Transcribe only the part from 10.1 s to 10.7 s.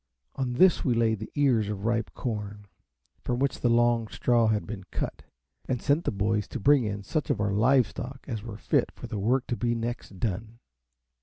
done.